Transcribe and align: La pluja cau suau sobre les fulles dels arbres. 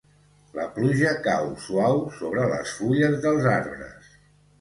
La 0.59 0.63
pluja 0.77 1.09
cau 1.27 1.51
suau 1.65 1.99
sobre 2.21 2.47
les 2.53 2.73
fulles 2.79 3.19
dels 3.27 3.47
arbres. 3.53 4.09